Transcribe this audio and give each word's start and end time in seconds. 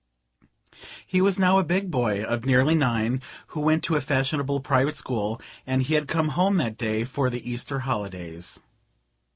He 1.05 1.21
was 1.21 1.37
now 1.37 1.59
a 1.59 1.63
big 1.63 1.91
boy 1.91 2.23
of 2.23 2.43
nearly 2.43 2.73
nine, 2.73 3.21
who 3.49 3.61
went 3.61 3.83
to 3.83 3.95
a 3.95 4.01
fashionable 4.01 4.59
private 4.61 4.95
school, 4.95 5.39
and 5.67 5.83
he 5.83 5.93
had 5.93 6.07
come 6.07 6.29
home 6.29 6.57
that 6.57 6.75
day 6.75 7.03
for 7.03 7.29
the 7.29 7.47
Easter 7.47 7.81
holidays. 7.81 8.59